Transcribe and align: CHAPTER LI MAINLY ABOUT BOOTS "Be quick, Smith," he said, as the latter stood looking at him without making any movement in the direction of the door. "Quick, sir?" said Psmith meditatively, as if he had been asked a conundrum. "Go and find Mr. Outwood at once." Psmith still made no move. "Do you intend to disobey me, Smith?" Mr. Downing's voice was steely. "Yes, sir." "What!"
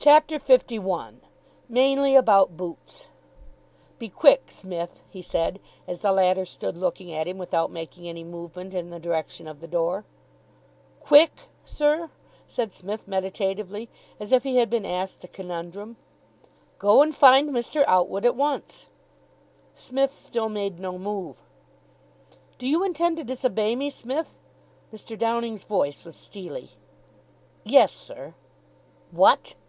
CHAPTER 0.00 0.38
LI 0.78 1.14
MAINLY 1.68 2.14
ABOUT 2.14 2.56
BOOTS 2.56 3.08
"Be 3.98 4.08
quick, 4.08 4.48
Smith," 4.48 5.02
he 5.10 5.20
said, 5.20 5.58
as 5.88 6.02
the 6.02 6.12
latter 6.12 6.44
stood 6.44 6.76
looking 6.78 7.12
at 7.12 7.26
him 7.26 7.36
without 7.36 7.72
making 7.72 8.06
any 8.06 8.22
movement 8.22 8.74
in 8.74 8.90
the 8.90 9.00
direction 9.00 9.48
of 9.48 9.58
the 9.58 9.66
door. 9.66 10.04
"Quick, 11.00 11.32
sir?" 11.64 12.10
said 12.46 12.70
Psmith 12.72 13.08
meditatively, 13.08 13.88
as 14.20 14.30
if 14.30 14.44
he 14.44 14.58
had 14.58 14.70
been 14.70 14.86
asked 14.86 15.24
a 15.24 15.28
conundrum. 15.28 15.96
"Go 16.78 17.02
and 17.02 17.12
find 17.12 17.50
Mr. 17.50 17.82
Outwood 17.88 18.24
at 18.24 18.36
once." 18.36 18.86
Psmith 19.74 20.12
still 20.14 20.48
made 20.48 20.78
no 20.78 20.96
move. 20.96 21.42
"Do 22.56 22.68
you 22.68 22.84
intend 22.84 23.16
to 23.16 23.24
disobey 23.24 23.74
me, 23.74 23.90
Smith?" 23.90 24.36
Mr. 24.94 25.18
Downing's 25.18 25.64
voice 25.64 26.04
was 26.04 26.14
steely. 26.14 26.70
"Yes, 27.64 27.90
sir." 27.90 28.34
"What!" 29.10 29.56